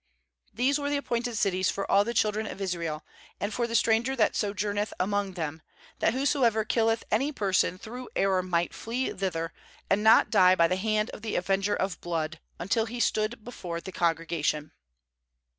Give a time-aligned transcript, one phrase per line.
[0.51, 3.05] These were the appointed cities for all the children of Israel,
[3.39, 5.61] and for the stranger that so journeth among them,
[5.99, 9.53] that whosoever killeth any person through error might flee thither,
[9.91, 13.79] and not die by the hand of the avenger of blood, until he stood before
[13.79, 14.71] the congregation.